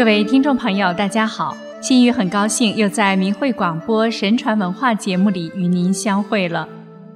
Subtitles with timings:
[0.00, 1.54] 各位听众朋友，大家好！
[1.82, 6.66] 心雨很高兴又在明慧广播神传文化节目里与您相会了。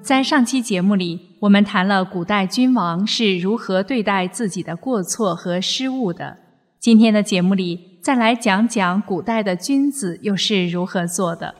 [0.03, 6.37] 在上期节目里，我们谈了古代君王是如何对待自己的过错和失误的。
[6.79, 11.55] 今天的节目里，再来讲讲古代的君子又是如何做的。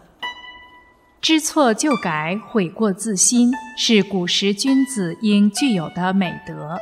[1.23, 6.77] 知错就改，悔过自新，是古时君子应具有的美德。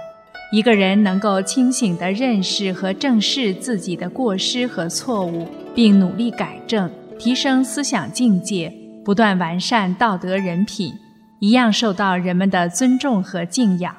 [0.53, 8.71] 一个人能够清醒地认识和正视自己的过失和错误，并努力改正，提升思想境界，
[9.03, 10.93] 不断完善道德人品，
[11.41, 13.97] 一样受到人们的尊重和敬仰。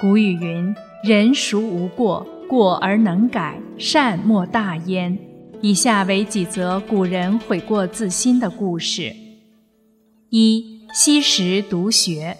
[0.00, 2.26] 古语云：“人孰无过？
[2.48, 5.16] 过而能改，善莫大焉。”
[5.62, 9.14] 以下为几则古人悔过自新的故事：
[10.30, 12.36] 一、昔时读学。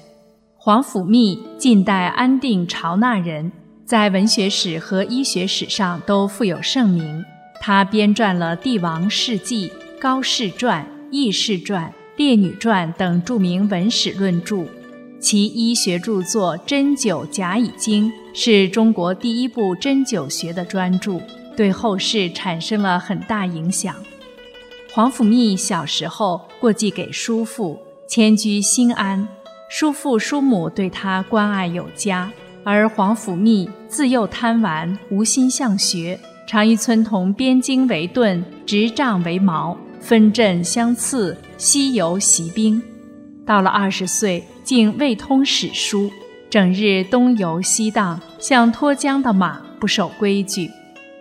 [0.69, 3.51] 皇甫谧，晋代安定朝纳人，
[3.87, 7.25] 在文学史和医学史上都富有盛名。
[7.59, 11.87] 他编撰了《帝王世纪》《高士传》《异士传》
[12.19, 14.67] 《列女传》等著名文史论著，
[15.19, 21.19] 其医学著作《针灸甲乙经》是中国第一部针灸学的专著，
[21.57, 23.97] 对后世产生了很大影响。
[24.93, 29.27] 皇甫谧小时候过继给叔父，迁居新安。
[29.69, 32.31] 叔父叔母对他关爱有加，
[32.65, 42.83] 而皇甫谧自幼贪玩，无心向学，常以村童编经为盾，执杖为矛，分阵相刺，西游习兵。
[43.45, 46.11] 到了二十岁，竟未通史书，
[46.49, 50.71] 整日东游西荡，像脱缰的马，不守规矩。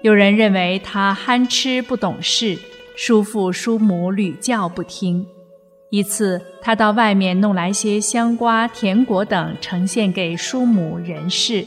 [0.03, 2.57] 有人认为他憨痴不懂事，
[2.95, 5.27] 叔父叔母屡教不听。
[5.89, 11.65] 一次，他到外面弄来些香瓜、甜果等，呈现给叔母任氏。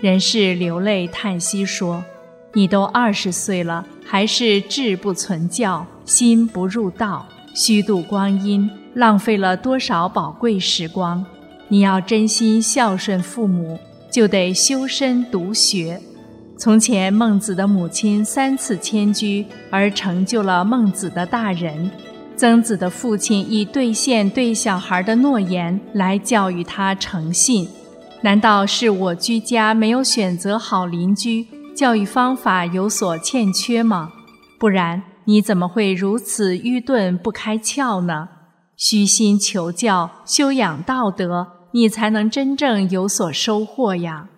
[0.00, 2.02] 任氏流泪叹息说
[2.54, 11.22] ：“你都二十岁了，还是志不存教，心不入道，虚度光阴，浪费了多少宝贵时光！
[11.68, 13.78] 你要真心孝顺父母，
[14.10, 16.00] 就得修身读学。
[16.56, 21.90] 从前孟子的母亲三次迁居，而成就了孟子的大人。”
[22.38, 27.68] 曾子的父亲以兑现对小孩的诺言来教育他诚信，
[28.22, 34.12] 难道是我居家没有选择好邻居，教育方法有所欠缺吗？
[34.56, 38.28] 不然你怎么会如此愚钝不开窍呢？
[38.76, 44.28] 虚心求教，修养道德，你才能真正有所收获呀！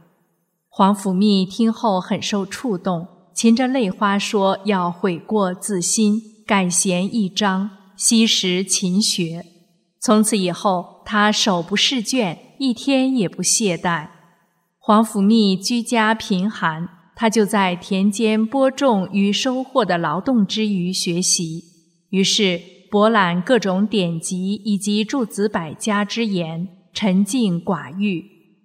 [0.70, 3.06] 皇甫谧听后很受触动，
[3.36, 7.68] 噙着泪花说：“要悔过自新，改弦易张。”
[8.00, 9.44] 惜时勤学，
[10.00, 14.08] 从此以后，他手不释卷，一天也不懈怠。
[14.78, 21.62] 皇甫谧居家贫寒，他就在田间播种与收获的劳动之余学习，
[22.08, 22.58] 于是
[22.90, 28.24] 博览各种典籍以及诸子百家之言，沉静寡欲，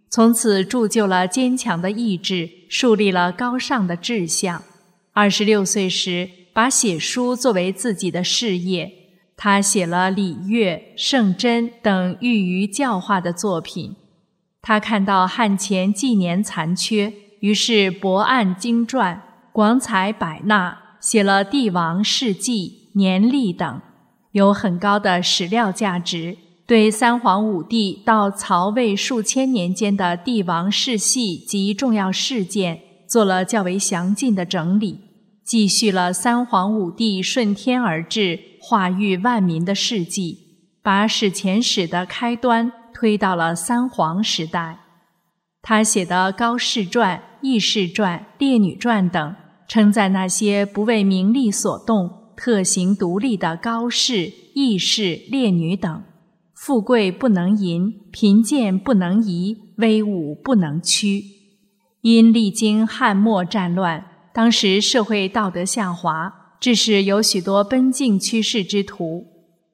[0.09, 4.63] 从此铸就了坚强的意志，树立了高尚的志向。
[5.11, 9.01] 二十六岁时，把写书作为自己的事业。
[9.37, 13.95] 他写了《礼乐》《圣真》等寓于教化的作品。
[14.61, 23.81] 他看到汉前纪年残缺，于是博案经传，广采百纳，写了《帝王世纪》《年历》等，
[24.31, 26.37] 有很高的史料价值。
[26.65, 35.01] 对三皇五帝到曹魏数千年间的帝王世系及重要事件，做了较为详尽的整理，
[35.43, 38.39] 记叙了三皇五帝顺天而治。
[38.67, 40.39] 化育万民的事迹，
[40.81, 44.79] 把史前史的开端推到了三皇时代。
[45.61, 49.35] 他写的《高士传》《异士传》《列女传》等，
[49.67, 56.03] 称赞那些不为名利所动、特行独立的高士、异士、列女等。
[56.55, 61.21] 富贵不能淫，贫贱不能移，威武不能屈。
[62.01, 66.44] 因历经汉末战乱，当时社会道德下滑。
[66.65, 69.23] 致使有许多奔境趋势之徒，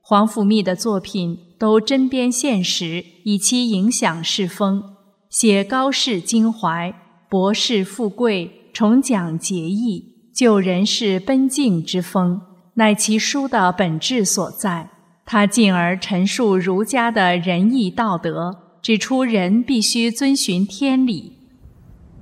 [0.01, 4.83] 黄甫谧的作品都针砭现实，以其影响世风，
[5.29, 6.93] 写高士襟怀，
[7.29, 10.03] 博士富贵，重讲节义，
[10.35, 12.41] 救人世奔境之风，
[12.73, 14.89] 乃其书的本质所在。
[15.25, 21.37] 他进而陈述儒家的仁义道德，指出人必须遵循天理。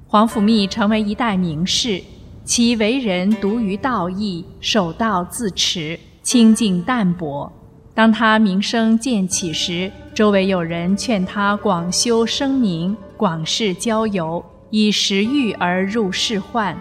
[0.05, 2.03] 黄甫谧成为一代名士。
[2.49, 7.53] 其为人独于道义，守道自持，清净淡泊。
[7.93, 16.73] 当他名声渐起时，周围有人劝他广修声名，广事交游，以食欲而入仕宦。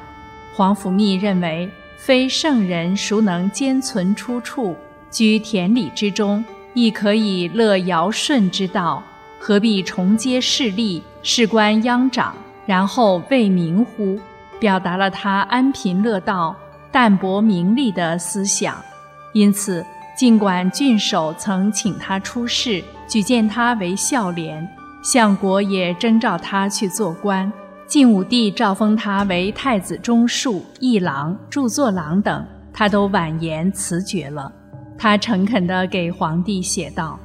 [0.55, 1.69] 黄甫谧认为
[1.99, 4.75] 非圣人孰能兼存出处？
[5.11, 6.43] 居田里之中，
[6.73, 9.03] 亦可以乐尧舜之道，
[9.38, 14.19] 何必重接势力，事关央长，然后为民乎？
[14.60, 16.55] 表达了他安贫乐道、
[16.90, 18.76] 淡泊名利的思想。
[19.32, 19.84] 因此，
[20.16, 24.69] 尽管郡守曾请他出仕，举荐他为孝廉，
[25.02, 27.52] 相国也征召他去做官，
[27.87, 34.52] 晋武帝诏封他为太子中庶、议郎、著作郎等，他都婉言辞绝了。
[34.99, 37.19] 他诚恳地给皇帝写道：“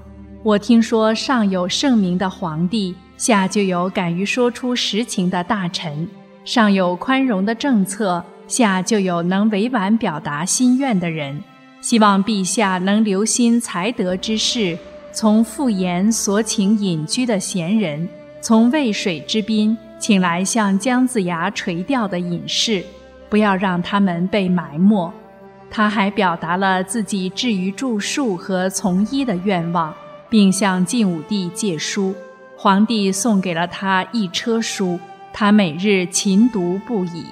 [0.44, 6.06] 我听说上有圣明的皇帝，下就有敢于说出实情的大臣；
[6.45, 11.42] 上有宽容的政策，下就有能委婉表达心愿的人。
[11.80, 14.78] 希望陛下能留心才德之士，
[15.12, 18.07] 从复言所请隐居的贤人，
[18.42, 22.84] 从渭水之滨请来像姜子牙垂钓的隐士，
[23.30, 25.12] 不要让他们被埋没。”
[25.69, 29.94] 他还表达了自己至于著述和从医的愿望，
[30.30, 32.13] 并向晋武帝借书。
[32.56, 35.00] 皇帝送给了他一车书，
[35.33, 37.25] 他每日勤读不已。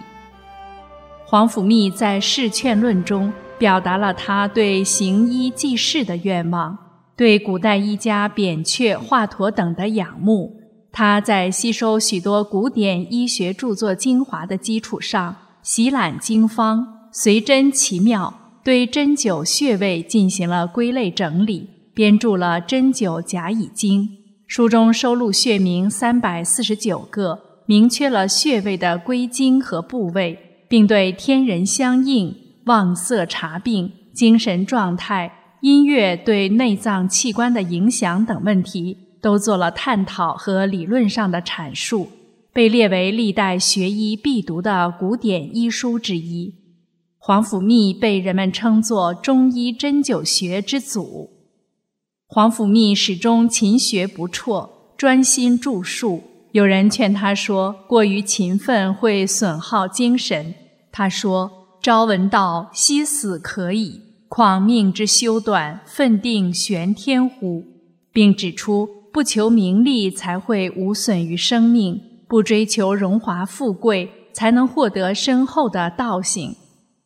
[1.23, 6.77] 皇甫谧在《释劝论》中表达了他对行医济世的愿望，
[7.15, 10.59] 对古代医家扁鹊、华佗等的仰慕。
[10.91, 16.85] 他在吸收许多古典医学著作精华的基础上，习览经方。
[17.13, 18.33] 随针奇妙，
[18.63, 24.03] 对针灸穴位进行了归类整理，编著了《针灸甲乙经》。
[24.47, 32.35] 书中收录穴名三百四十九个，明确了穴位的归经和部位，并对天人相应、
[32.65, 42.09] 望色察病、精神状态、音乐对内脏器官的影响等问题都做了探讨和理论上的阐述，
[42.51, 46.55] 被列为历代学医必读的古典医书之一。
[47.17, 51.29] 皇甫谧被人们称作中医针灸学之祖。
[52.25, 56.23] 皇甫谧始终勤学不辍，专心著述。
[56.51, 60.53] 有人劝他说：“过于勤奋会损耗精神。”
[60.91, 61.49] 他说
[61.81, 67.63] ：“朝闻道，夕死可矣，况命之修短，奋定玄天乎？”
[68.11, 76.57] 并指出，不求名利才会无损于生命，不追求荣华富贵才能获得深厚的道行。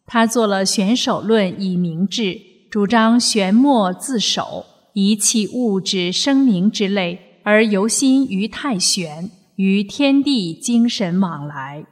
[0.08, 2.40] 他做了《玄守论》以明志，
[2.72, 11.86] 主张玄默自守，遗弃物质生名之类，而游心于太玄，与天地精神往来。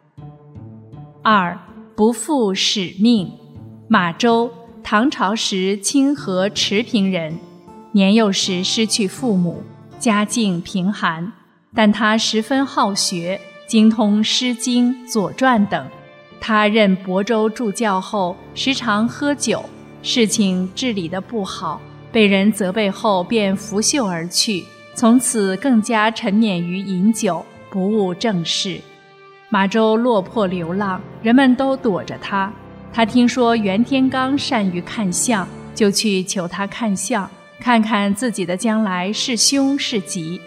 [1.21, 1.55] 二
[1.95, 3.31] 不负使命。
[3.87, 4.49] 马周，
[4.81, 7.37] 唐朝时清河池平人，
[7.91, 9.61] 年幼时失去父母，
[9.99, 11.31] 家境贫寒，
[11.75, 15.87] 但他十分好学，精通《诗经》《左传》等。
[16.41, 19.63] 他任亳州助教后，时常喝酒，
[20.01, 21.79] 事情治理得不好，
[22.11, 24.63] 被人责备后便拂袖而去，
[24.95, 28.79] 从此更加沉湎于饮酒，不务正事。
[29.49, 32.51] 马周落魄流浪，人们都躲着他。
[32.91, 37.29] 他听说袁天罡善于看相，就去求他看相，
[37.59, 40.39] 看看自己的将来是凶是吉。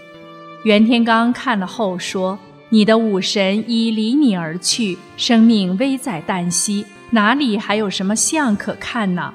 [0.65, 2.38] 袁天罡看了后说。
[2.69, 9.33] 你的武神已离你而去，生命危在旦夕，哪里还有什么相可看呢？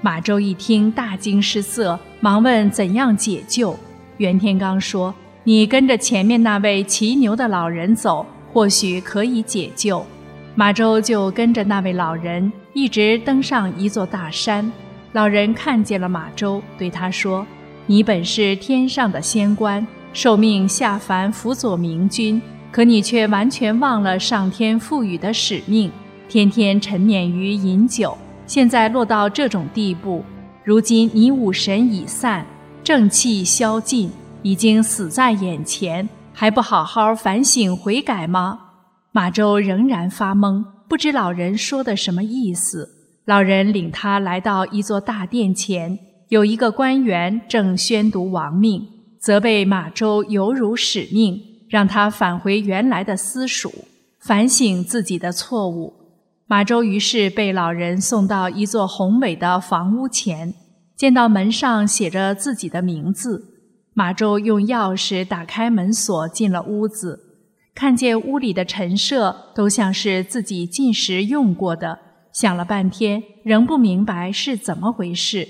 [0.00, 3.76] 马周一听，大惊失色，忙问怎样解救。
[4.20, 10.04] 袁天罡说：“你跟着前面那位骑牛的老人走，或许可以解救。”
[10.54, 14.70] 马周就跟着那位老人，一直登上一座大山。
[15.12, 17.46] 老人看见了马周，对他说
[17.88, 25.90] ：“你本是天上的仙官，受命下凡辅佐明君。”可你却完全忘了上天赋予的使命，
[26.28, 30.22] 天天沉湎于饮酒，现在落到这种地步。
[30.62, 32.46] 如今你武神已散，
[32.82, 34.10] 正气消尽，
[34.42, 38.58] 已经死在眼前，还不好好反省悔改吗？
[39.12, 42.88] 马周仍然发懵，不知老人说的什么意思。
[43.26, 51.46] 老人领他来到一座大殿前，有一个官员正宣读亡命，责备马周犹如使命。
[51.68, 53.72] 让他返回原来的私塾，
[54.18, 55.94] 反省自己的错误。
[56.48, 60.52] 马周于是被老人送到一座宏伟的房屋前，
[61.00, 63.42] 见到门上写着自己的名字。
[63.94, 67.38] 马周用钥匙打开门锁，进了屋子，
[67.74, 71.98] 看见屋里的陈设都像是自己进食用过的，
[72.34, 75.48] 想了半天，仍不明白是怎么回事。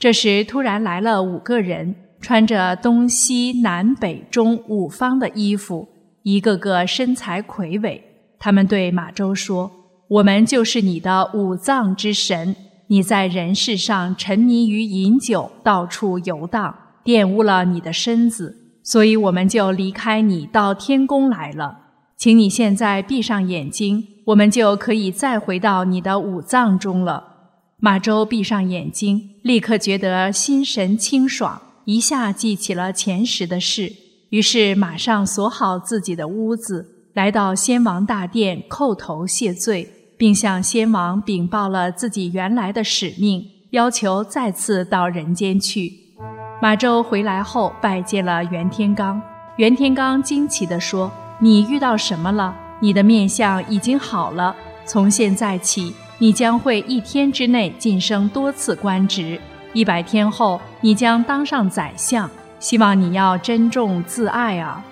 [0.00, 1.94] 这时，突然来了五个人。
[2.20, 5.88] 穿着东西南北中五方的衣服，
[6.24, 8.02] 一个个身材魁伟。
[8.40, 9.70] 他们对马周说
[10.10, 12.56] ：“我们就是你的五脏之神。
[12.88, 21.78] 你在人世上沉迷于饮酒，到处游荡，玷污了你的身子，所以我们就离开你到天宫来了。
[22.16, 27.24] 请你现在闭上眼睛，我们就可以再回到你的五脏中了。
[27.78, 33.92] 马周闭上眼睛，立刻觉得心神清爽，一下记起了前时的事，
[34.30, 39.97] 于是马上锁好自己的屋子，来到先王大殿叩头谢罪。
[40.18, 45.92] 并向先王禀报了自己原来的使命，要求再次到人间去。
[46.60, 49.18] 马周回来后拜见了袁天罡，
[49.56, 52.52] 袁天罡惊奇地说：“你遇到什么了？
[52.80, 54.54] 你的面相已经好了。
[54.84, 59.40] 从现在起，你将会一天之内晋升多次官职，
[59.72, 62.28] 一百天后你将当上宰相。
[62.58, 64.84] 希望你要珍重自爱啊！”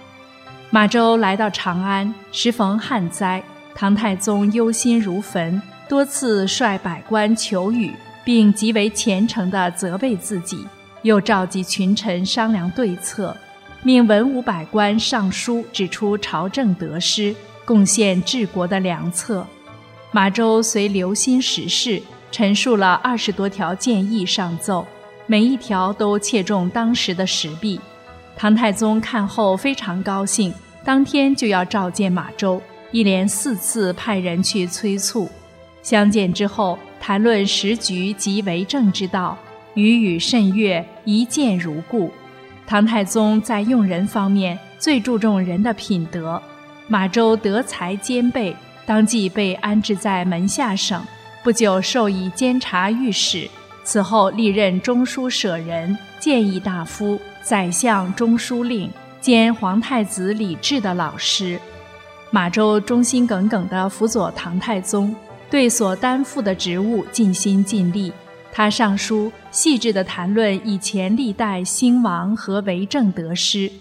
[0.71, 3.43] 马周来到长安，时逢旱灾。
[3.79, 7.93] 唐太宗忧心如焚，多次率百官求雨，
[8.25, 10.67] 并极为虔诚地责备自己，
[11.03, 13.37] 又召集群臣商量对策，
[13.83, 19.47] 命文武百官上书指出朝政得失，贡献治国的良策。
[20.11, 22.01] 马周随留心时事，
[22.33, 24.87] 陈述了二十多条建议上奏，
[25.27, 27.79] 每一条都切中当时的时弊。
[28.39, 32.63] 唐太宗看后非常高兴，当天就要召见马周。
[32.93, 35.29] 一连四次派人去催促，
[35.83, 39.37] 相见之后谈论时局及为政之道，
[39.75, 42.11] 语语甚悦，一见如故。
[42.67, 46.41] 唐太宗在用人方面最注重人的品德。
[46.89, 48.55] 马周德才兼备，
[48.87, 51.05] 当即被安置在门下省，
[51.43, 53.49] 不久授以监察御史，
[53.85, 58.91] 此后历任中书舍人、谏议大夫、宰相中书令
[59.21, 61.61] 兼皇太子李治的老师。
[62.37, 65.17] 马周忠心耿耿地辅佐唐太宗，
[65.49, 68.13] 对所担负的职务尽心尽力。
[68.53, 73.73] 他上书细致地谈论以前历代兴亡和为政得失。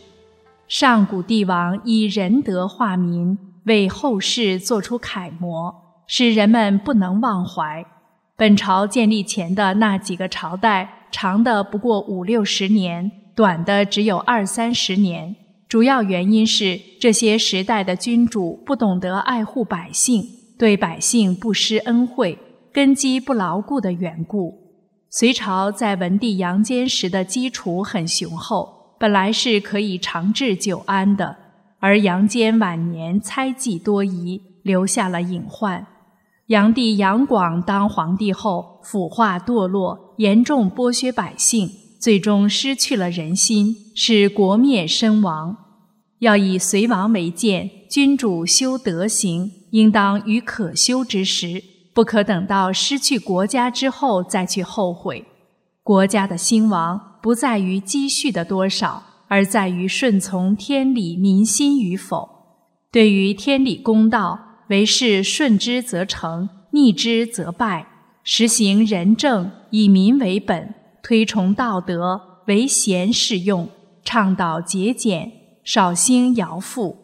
[0.69, 5.75] 上古帝王以仁德化民，为后世做出楷模，
[6.07, 7.85] 使人们不能忘怀。
[8.37, 15.35] 本朝建立前的那几个朝代，长的不过五六十年，短的只有二三十年。
[15.75, 20.23] 主要原因是这些时代的君主不懂得爱护百姓，
[20.57, 22.39] 对百姓不施恩惠，
[22.71, 24.53] 根基不牢固的缘故。
[25.09, 31.35] 隋朝在文帝杨坚时的基础很雄厚，本来是可以长治久安的，
[31.81, 35.85] 而杨坚晚年猜忌多疑，留下了隐患。
[36.47, 41.69] 杨帝杨广当皇帝后，腐化堕落，严重剥削百姓。
[41.99, 45.57] 最终失去了人心，使国灭身亡。
[46.19, 51.61] 要以隋王为鉴，君主修德行，应当于可修之时，
[51.93, 55.25] 不可等到失去国家之后再去后悔。
[55.83, 62.29] 国家的兴亡不在于积蓄的多少，而在于顺从天理民心与否。
[62.91, 67.87] 对于天理公道，为是顺之则成，逆之则败。
[68.23, 70.73] 实行仁政，以民为本。
[71.03, 73.67] 推崇道德，为贤适用；
[74.03, 75.31] 倡导节俭，
[75.65, 76.95] 少兴徭赋。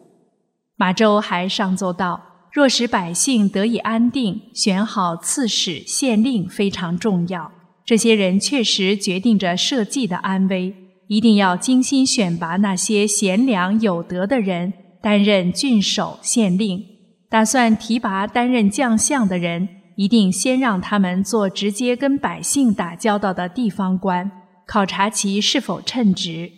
[0.76, 7.52] 马周还上奏道：若使百姓得以安定，选好刺史、县令非常重要。
[7.84, 10.74] 这些人确实决定着社稷的安危，
[11.08, 16.82] 一定要精心选拔那些贤良有德的人担任郡守、县令。
[17.28, 19.68] 打算提拔担任将相的人。
[19.94, 24.32] 一定先让他们做直接跟百姓打交道的地方官，
[24.66, 26.50] 考察其是否称职。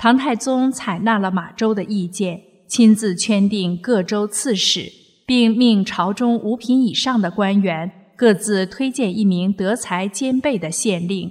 [0.00, 4.90] 唐太宗采纳了马周的意见，亲自圈定各州刺史，
[5.26, 11.30] 并命朝中五品以上的官员各自推荐一名德才兼备的县令。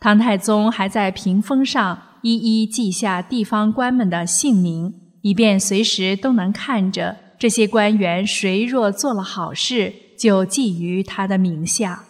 [0.00, 9.92] 唐太宗还在屏风上一一记下地方官们的姓名，以便随时都能看着这些官员谁若做了好事。
[10.16, 12.04] 就记于他的名下。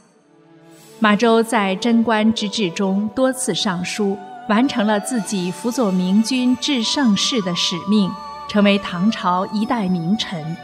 [1.00, 4.16] 马周在贞观之治中多次上书，
[4.48, 8.10] 完成了自己辅佐明君治盛世的使命，
[8.48, 10.56] 成为唐朝一代名臣。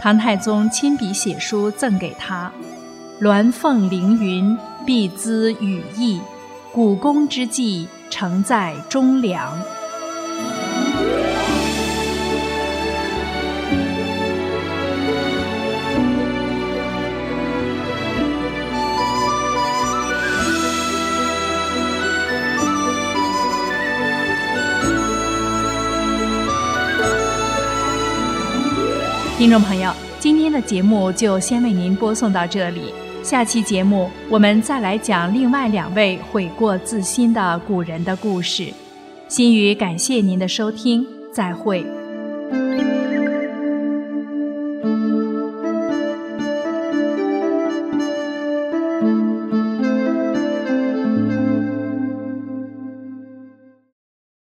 [0.00, 2.50] 唐太宗亲笔写书赠给他
[3.20, 4.56] ：“鸾凤凌云，
[4.86, 6.20] 必资羽翼；
[6.72, 9.52] 古公之际，承载忠良。”
[29.42, 32.94] 听众朋友，今天的节目就先为您播送到这里，
[33.24, 38.72] 下期节目我们再来讲另外两位悔过自新的古人的故事。
[39.26, 41.84] 心语感谢您的收听，再会。